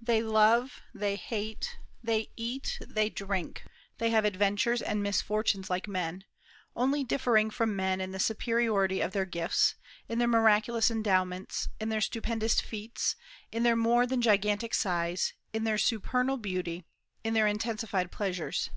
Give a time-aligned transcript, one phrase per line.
[0.00, 3.64] They love, they hate, they eat, they drink,
[3.98, 6.22] they have adventures and misfortunes like men,
[6.76, 9.74] only differing from men in the superiority of their gifts,
[10.08, 13.16] in their miraculous endowments, in their stupendous feats,
[13.50, 16.84] in their more than gigantic size, in their supernal beauty,
[17.24, 18.70] in their intensified pleasures.